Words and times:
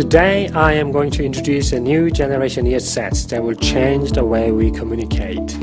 Today, 0.00 0.48
I 0.54 0.72
am 0.72 0.92
going 0.92 1.10
to 1.10 1.22
introduce 1.22 1.72
a 1.72 1.78
new 1.78 2.10
generation 2.10 2.66
earsets 2.66 3.26
that 3.26 3.44
will 3.44 3.54
change 3.54 4.12
the 4.12 4.24
way 4.24 4.50
we 4.50 4.70
communicate. 4.70 5.58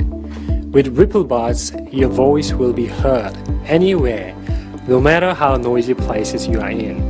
With 0.70 0.96
RippleBuds, 0.96 1.92
your 1.92 2.10
voice 2.10 2.54
will 2.54 2.72
be 2.72 2.86
heard 2.86 3.36
anywhere, 3.66 4.36
no 4.88 5.02
matter 5.02 5.34
how 5.34 5.56
noisy 5.56 5.96
places 5.96 6.46
you 6.46 6.62
are 6.62 6.70
in. 6.70 7.02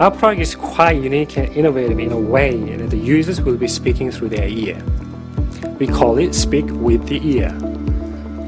Our 0.00 0.10
product 0.10 0.42
is 0.42 0.56
quite 0.56 1.00
unique 1.00 1.38
and 1.38 1.48
innovative 1.56 2.00
in 2.00 2.10
a 2.10 2.18
way 2.18 2.56
that 2.74 2.90
the 2.90 2.98
users 2.98 3.40
will 3.40 3.56
be 3.56 3.68
speaking 3.68 4.10
through 4.10 4.30
their 4.30 4.48
ear. 4.48 4.82
We 5.78 5.86
call 5.86 6.18
it 6.18 6.34
Speak 6.34 6.66
with 6.70 7.06
the 7.06 7.24
Ear. 7.24 7.56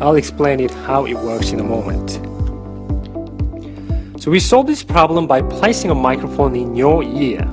I'll 0.00 0.16
explain 0.16 0.58
it 0.58 0.72
how 0.72 1.06
it 1.06 1.14
works 1.14 1.52
in 1.52 1.60
a 1.60 1.64
moment. 1.64 2.10
So 4.20 4.32
we 4.32 4.40
solve 4.40 4.66
this 4.66 4.82
problem 4.82 5.28
by 5.28 5.42
placing 5.42 5.92
a 5.92 5.94
microphone 5.94 6.56
in 6.56 6.74
your 6.74 7.04
ear. 7.04 7.48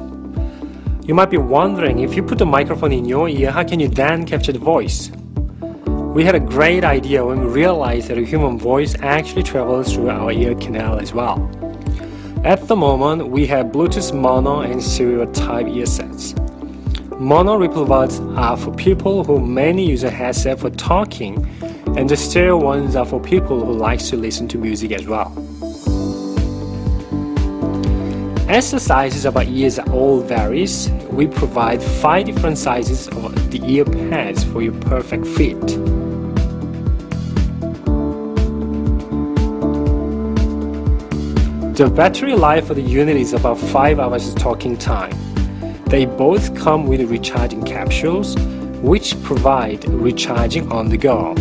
You 1.06 1.14
might 1.14 1.30
be 1.30 1.38
wondering 1.38 2.00
if 2.00 2.16
you 2.16 2.24
put 2.24 2.40
the 2.40 2.48
microphone 2.48 2.92
in 2.92 3.06
your 3.06 3.30
ear, 3.30 3.52
how 3.52 3.64
can 3.64 3.80
you 3.80 3.88
then 3.88 4.26
capture 4.26 4.52
the 4.52 4.58
voice? 4.58 5.12
We 6.16 6.24
had 6.24 6.34
a 6.34 6.40
great 6.40 6.84
idea 6.84 7.24
when 7.24 7.42
we 7.42 7.46
realized 7.46 8.08
that 8.08 8.18
a 8.18 8.26
human 8.26 8.58
voice 8.58 8.96
actually 9.02 9.44
travels 9.44 9.94
through 9.94 10.10
our 10.10 10.32
ear 10.32 10.56
canal 10.56 10.98
as 11.00 11.14
well. 11.14 11.48
At 12.44 12.68
the 12.68 12.76
moment, 12.76 13.28
we 13.28 13.46
have 13.46 13.68
Bluetooth 13.68 14.16
mono 14.16 14.62
and 14.62 14.82
stereo 14.82 15.32
type 15.32 15.68
earsets. 15.68 16.34
Mono 17.20 17.60
RippleBuds 17.60 18.36
are 18.36 18.58
for 18.58 18.74
people 18.74 19.24
who 19.24 19.40
mainly 19.40 19.84
use 19.84 20.04
a 20.04 20.10
headset 20.10 20.60
for 20.60 20.72
talking, 20.72 21.46
and 21.96 22.10
the 22.10 22.18
stereo 22.18 22.58
ones 22.58 22.96
are 22.96 23.06
for 23.06 23.20
people 23.22 23.64
who 23.64 23.74
like 23.74 24.00
to 24.06 24.18
listen 24.18 24.48
to 24.48 24.58
music 24.58 24.92
as 24.92 25.06
well. 25.06 25.30
As 28.48 28.70
the 28.70 28.80
sizes 28.80 29.26
of 29.26 29.38
our 29.38 29.44
ears 29.44 29.80
all 29.80 30.20
varies, 30.22 30.92
we 31.10 31.26
provide 31.26 31.82
5 31.82 32.26
different 32.26 32.60
sizes 32.60 33.08
of 33.08 33.52
the 33.52 33.60
ear 33.66 33.84
pads 33.86 34.44
for 34.44 34.62
your 34.62 34.74
perfect 34.82 35.26
fit. 35.26 35.60
The 41.76 41.92
battery 41.94 42.36
life 42.36 42.70
of 42.70 42.76
the 42.76 42.84
unit 42.84 43.18
is 43.18 43.34
about 43.34 43.58
5 43.58 44.00
hours 44.00 44.34
talking 44.36 44.78
time. 44.78 45.18
They 45.86 46.06
both 46.06 46.56
come 46.56 46.86
with 46.86 47.02
recharging 47.10 47.64
capsules, 47.64 48.36
which 48.82 49.22
provide 49.24 49.84
recharging 49.90 50.72
on 50.72 50.90
the 50.90 50.98
go. 50.98 51.34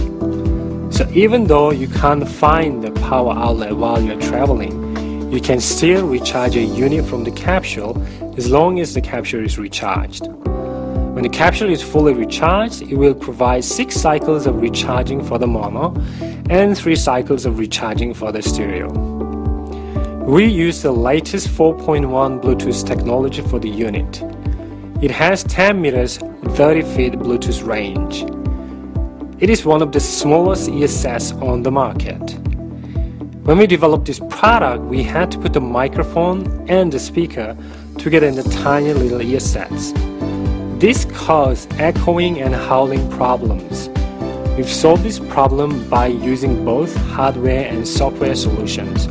So 0.91 1.07
even 1.13 1.45
though 1.45 1.71
you 1.71 1.87
can't 1.87 2.27
find 2.27 2.83
the 2.83 2.93
power 3.09 3.35
outlet 3.35 3.77
while 3.77 4.01
you're 4.01 4.21
traveling, 4.21 4.94
you 5.35 5.41
can 5.41 5.59
still 5.59 6.07
recharge 6.07 6.55
a 6.55 6.63
unit 6.63 7.05
from 7.05 7.25
the 7.25 7.31
capsule 7.33 8.01
as 8.37 8.49
long 8.49 8.79
as 8.79 8.95
the 8.95 9.01
capsule 9.01 9.45
is 9.45 9.59
recharged. 9.59 10.29
When 10.29 11.25
the 11.25 11.29
capsule 11.29 11.71
is 11.71 11.83
fully 11.83 12.15
recharged, 12.15 12.83
it 12.83 12.95
will 12.95 13.15
provide 13.15 13.65
6 13.65 13.97
cycles 13.97 14.47
of 14.47 14.61
recharging 14.61 15.25
for 15.25 15.39
the 15.39 15.47
mono 15.49 15.93
and 16.51 16.79
3 16.79 16.95
cycles 16.95 17.47
of 17.47 17.59
recharging 17.59 18.15
for 18.15 18.31
the 18.31 18.43
stereo. 18.43 18.93
We 20.25 20.47
use 20.47 20.83
the 20.83 20.93
latest 20.93 21.49
4.1 21.49 22.41
Bluetooth 22.41 22.87
technology 22.87 23.43
for 23.43 23.59
the 23.59 23.69
unit. 23.69 24.23
It 25.03 25.11
has 25.11 25.43
10 25.45 25.81
meters 25.81 26.19
30 26.51 26.83
feet 26.83 27.13
Bluetooth 27.15 27.67
range. 27.67 28.23
It 29.43 29.51
is 29.51 29.65
one 29.65 29.83
of 29.83 29.91
the 29.91 30.01
smallest 30.01 30.69
earsets 30.69 31.33
on 31.33 31.65
the 31.65 31.73
market. 31.73 32.39
When 33.45 33.59
we 33.59 33.67
developed 33.67 34.07
this 34.07 34.21
product, 34.31 34.85
we 34.85 35.03
had 35.03 35.31
to 35.33 35.39
put 35.39 35.53
the 35.53 35.61
microphone 35.61 36.67
and 36.67 36.91
the 36.91 36.99
speaker 36.99 37.55
together 37.99 38.27
in 38.27 38.37
the 38.37 38.43
tiny 38.43 38.95
little 38.95 39.21
earsets. 39.21 39.93
This 40.81 41.05
caused 41.05 41.71
echoing 41.75 42.41
and 42.41 42.55
howling 42.55 43.11
problems. 43.11 43.91
We've 44.57 44.67
solved 44.67 45.03
this 45.03 45.19
problem 45.19 45.87
by 45.91 46.07
using 46.07 46.65
both 46.65 46.97
hardware 46.97 47.69
and 47.69 47.87
software 47.87 48.35
solutions. 48.35 49.09